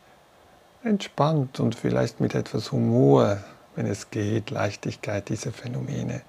entspannt 0.83 1.61
und 1.61 1.75
vielleicht 1.75 2.21
mit 2.21 2.35
etwas 2.35 2.73
Humor, 2.73 3.39
wenn 3.77 3.87
es 3.87 4.11
geht, 4.11 4.51
Leichtigkeit, 4.51 5.29
diese 5.29 5.53
Phänomene 5.53 6.23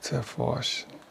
zu 0.00 0.16
erforschen. 0.16 1.01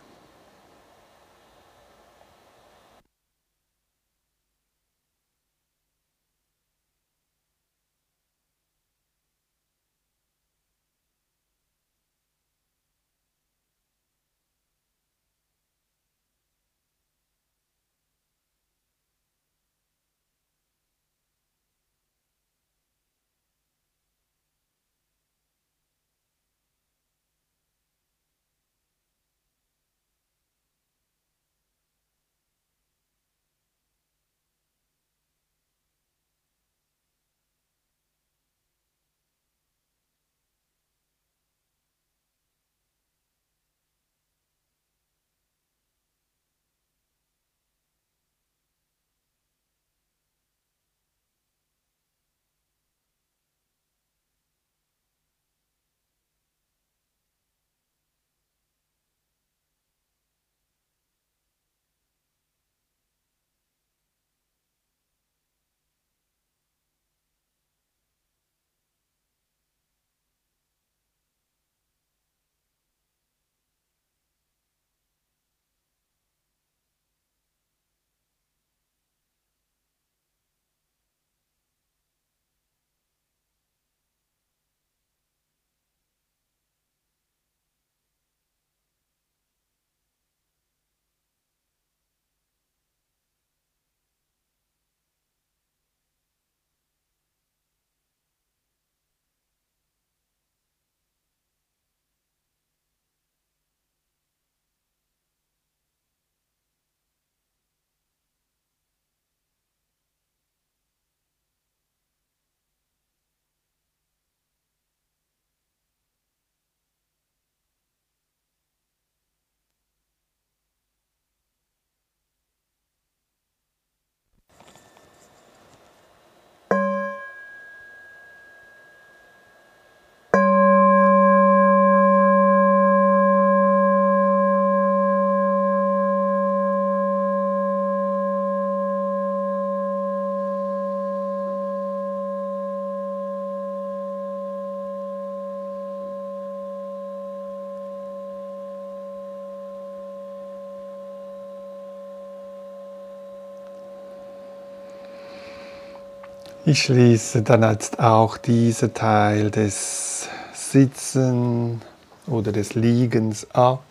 Ich 156.64 156.84
schließe 156.84 157.41
dann 157.41 157.64
jetzt 157.64 157.99
auch 157.99 158.38
diesen 158.38 158.93
Teil 158.93 159.49
des 159.49 160.30
Sitzen 160.53 161.82
oder 162.28 162.51
des 162.51 162.76
Liegens 162.76 163.49
ab. 163.49 163.82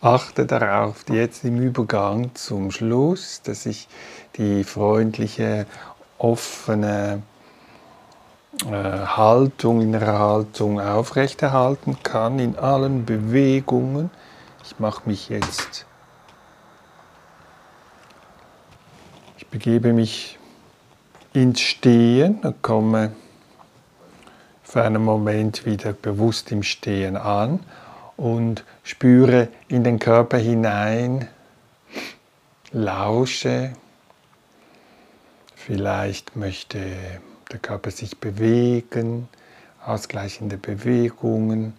Achte 0.00 0.46
darauf, 0.46 1.04
jetzt 1.10 1.44
im 1.44 1.62
Übergang 1.62 2.34
zum 2.34 2.72
Schluss, 2.72 3.40
dass 3.42 3.66
ich 3.66 3.86
die 4.36 4.64
freundliche, 4.64 5.66
offene 6.18 7.22
äh, 8.68 8.72
Haltung, 8.72 9.80
innere 9.80 10.18
Haltung 10.18 10.80
aufrechterhalten 10.80 12.02
kann 12.02 12.40
in 12.40 12.58
allen 12.58 13.06
Bewegungen. 13.06 14.10
Ich 14.64 14.80
mache 14.80 15.02
mich 15.08 15.28
jetzt, 15.28 15.86
ich 19.36 19.46
begebe 19.46 19.92
mich 19.92 20.37
ins 21.32 21.60
Stehen 21.60 22.40
und 22.40 22.62
komme 22.62 23.12
für 24.62 24.82
einen 24.82 25.02
Moment 25.02 25.64
wieder 25.66 25.92
bewusst 25.92 26.52
im 26.52 26.62
Stehen 26.62 27.16
an 27.16 27.60
und 28.16 28.64
spüre 28.82 29.48
in 29.68 29.84
den 29.84 29.98
Körper 29.98 30.38
hinein, 30.38 31.28
lausche. 32.72 33.72
Vielleicht 35.54 36.36
möchte 36.36 36.80
der 37.50 37.58
Körper 37.60 37.90
sich 37.90 38.18
bewegen, 38.18 39.28
ausgleichende 39.84 40.58
Bewegungen. 40.58 41.74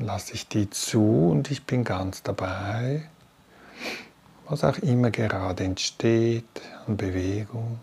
Lasse 0.00 0.34
ich 0.34 0.48
die 0.48 0.70
zu 0.70 1.30
und 1.30 1.50
ich 1.50 1.66
bin 1.66 1.84
ganz 1.84 2.22
dabei, 2.22 3.08
was 4.48 4.64
auch 4.64 4.78
immer 4.78 5.10
gerade 5.10 5.64
entsteht 5.64 6.62
an 6.86 6.96
Bewegung. 6.96 7.80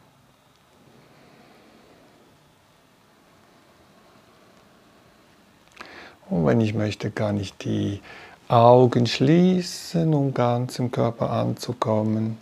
Und 6.30 6.46
wenn 6.46 6.62
ich 6.62 6.74
möchte, 6.74 7.12
kann 7.12 7.38
ich 7.38 7.56
die 7.58 8.02
Augen 8.48 9.08
schließen, 9.08 10.14
um 10.14 10.34
ganz 10.34 10.80
im 10.80 10.92
Körper 10.92 11.30
anzukommen 11.32 12.38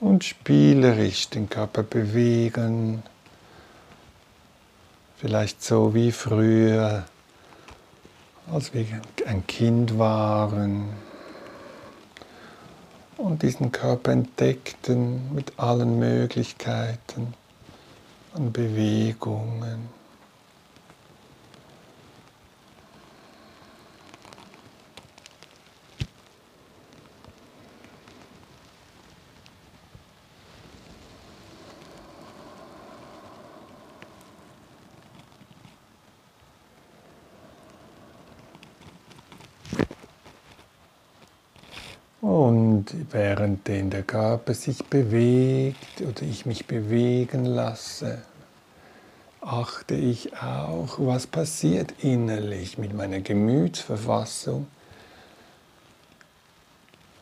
und 0.00 0.24
spielerisch 0.24 1.28
den 1.28 1.48
Körper 1.48 1.82
bewegen. 1.82 3.02
Vielleicht 5.16 5.62
so 5.62 5.94
wie 5.94 6.12
früher, 6.12 7.04
als 8.52 8.74
wir 8.74 8.86
ein 9.26 9.46
Kind 9.46 9.98
waren 9.98 10.90
und 13.16 13.42
diesen 13.42 13.72
Körper 13.72 14.12
entdeckten 14.12 15.34
mit 15.34 15.58
allen 15.58 15.98
Möglichkeiten 15.98 17.34
an 18.34 18.52
Bewegungen. 18.52 19.88
Und 42.92 43.12
während 43.12 43.66
der 43.66 44.02
Körper 44.02 44.54
sich 44.54 44.84
bewegt 44.84 46.00
oder 46.00 46.22
ich 46.22 46.46
mich 46.46 46.66
bewegen 46.66 47.44
lasse, 47.44 48.22
achte 49.40 49.94
ich 49.94 50.36
auch, 50.36 50.96
was 50.98 51.26
passiert 51.26 51.94
innerlich 52.02 52.78
mit 52.78 52.94
meiner 52.94 53.20
Gemütsverfassung. 53.20 54.66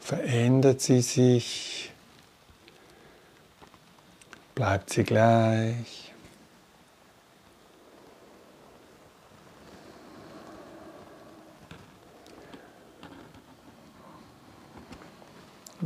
Verändert 0.00 0.82
sie 0.82 1.00
sich? 1.00 1.92
Bleibt 4.54 4.90
sie 4.90 5.04
gleich? 5.04 6.03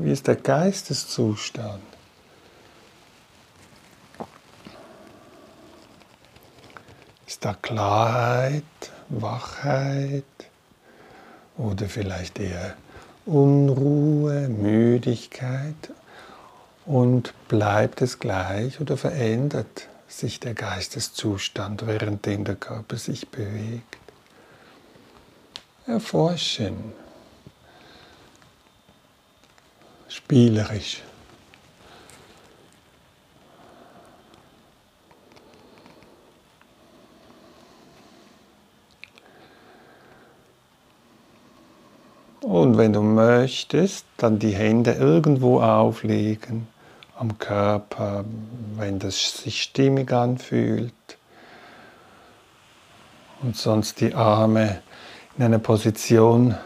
Wie 0.00 0.12
ist 0.12 0.28
der 0.28 0.36
Geisteszustand? 0.36 1.82
Ist 7.26 7.44
da 7.44 7.54
Klarheit, 7.54 8.62
Wachheit 9.08 10.22
oder 11.56 11.86
vielleicht 11.88 12.38
eher 12.38 12.76
Unruhe, 13.26 14.48
Müdigkeit? 14.48 15.90
Und 16.86 17.34
bleibt 17.48 18.00
es 18.00 18.20
gleich 18.20 18.80
oder 18.80 18.96
verändert 18.96 19.88
sich 20.06 20.38
der 20.38 20.54
Geisteszustand, 20.54 21.88
währenddem 21.88 22.44
der 22.44 22.54
Körper 22.54 22.96
sich 22.96 23.28
bewegt? 23.30 23.98
Erforschen. 25.86 26.92
Spielerisch. 30.08 31.02
Und 42.40 42.78
wenn 42.78 42.92
du 42.92 43.02
möchtest, 43.02 44.06
dann 44.16 44.38
die 44.38 44.54
Hände 44.54 44.92
irgendwo 44.92 45.60
auflegen 45.60 46.66
am 47.18 47.38
Körper, 47.38 48.24
wenn 48.76 48.98
das 48.98 49.42
sich 49.42 49.62
stimmig 49.62 50.12
anfühlt. 50.12 50.92
Und 53.42 53.56
sonst 53.56 54.00
die 54.00 54.14
Arme 54.14 54.80
in 55.36 55.44
eine 55.44 55.58
Position 55.58 56.56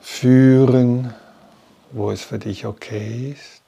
führen, 0.00 1.12
wo 1.92 2.10
es 2.10 2.22
für 2.22 2.38
dich 2.38 2.66
okay 2.66 3.34
ist. 3.36 3.62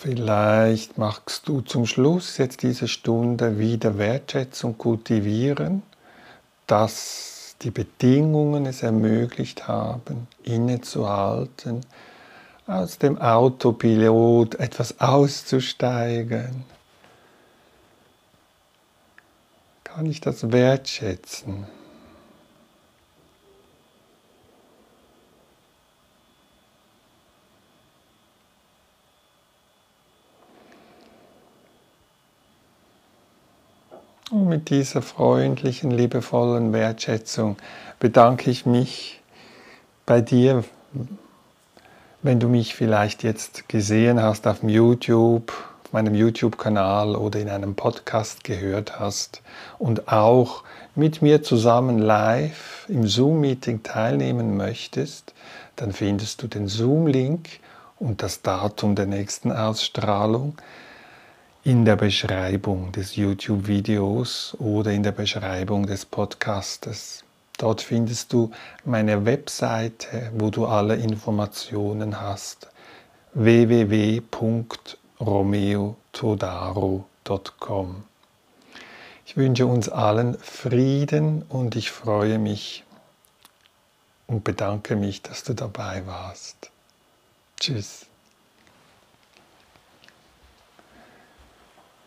Vielleicht 0.00 0.98
magst 0.98 1.48
du 1.48 1.62
zum 1.62 1.86
Schluss 1.86 2.36
jetzt 2.36 2.62
diese 2.62 2.88
Stunde 2.88 3.58
wieder 3.58 3.96
Wertschätzung 3.96 4.76
kultivieren, 4.76 5.82
dass 6.66 7.56
die 7.62 7.70
Bedingungen 7.70 8.66
es 8.66 8.82
ermöglicht 8.82 9.66
haben, 9.66 10.28
innezuhalten, 10.42 11.80
aus 12.66 12.98
dem 12.98 13.18
Autopilot 13.18 14.56
etwas 14.56 15.00
auszusteigen 15.00 16.64
kann 19.94 20.06
ich 20.06 20.20
das 20.20 20.50
wertschätzen. 20.50 21.66
Und 34.32 34.48
mit 34.48 34.68
dieser 34.68 35.00
freundlichen, 35.00 35.92
liebevollen 35.92 36.72
Wertschätzung 36.72 37.56
bedanke 38.00 38.50
ich 38.50 38.66
mich 38.66 39.20
bei 40.06 40.20
dir, 40.20 40.64
wenn 42.22 42.40
du 42.40 42.48
mich 42.48 42.74
vielleicht 42.74 43.22
jetzt 43.22 43.68
gesehen 43.68 44.20
hast 44.20 44.48
auf 44.48 44.64
YouTube 44.64 45.52
meinem 45.94 46.16
YouTube-Kanal 46.16 47.14
oder 47.14 47.38
in 47.38 47.48
einem 47.48 47.76
Podcast 47.76 48.42
gehört 48.42 48.98
hast 48.98 49.42
und 49.78 50.08
auch 50.08 50.64
mit 50.96 51.22
mir 51.22 51.44
zusammen 51.44 51.98
live 51.98 52.86
im 52.88 53.06
Zoom-Meeting 53.06 53.84
teilnehmen 53.84 54.56
möchtest, 54.56 55.32
dann 55.76 55.92
findest 55.92 56.42
du 56.42 56.48
den 56.48 56.66
Zoom-Link 56.66 57.60
und 58.00 58.24
das 58.24 58.42
Datum 58.42 58.96
der 58.96 59.06
nächsten 59.06 59.52
Ausstrahlung 59.52 60.56
in 61.62 61.84
der 61.84 61.94
Beschreibung 61.94 62.90
des 62.90 63.14
YouTube-Videos 63.14 64.56
oder 64.58 64.90
in 64.90 65.04
der 65.04 65.12
Beschreibung 65.12 65.86
des 65.86 66.06
Podcastes. 66.06 67.22
Dort 67.56 67.80
findest 67.80 68.32
du 68.32 68.50
meine 68.84 69.24
Webseite, 69.24 70.32
wo 70.36 70.50
du 70.50 70.66
alle 70.66 70.96
Informationen 70.96 72.20
hast. 72.20 72.66
www 73.34 74.20
romeotodaro.com. 75.20 78.04
Ich 79.26 79.36
wünsche 79.36 79.66
uns 79.66 79.88
allen 79.88 80.38
Frieden 80.38 81.42
und 81.42 81.76
ich 81.76 81.90
freue 81.90 82.38
mich 82.38 82.84
und 84.26 84.44
bedanke 84.44 84.96
mich, 84.96 85.22
dass 85.22 85.44
du 85.44 85.54
dabei 85.54 86.06
warst. 86.06 86.70
Tschüss. 87.58 88.06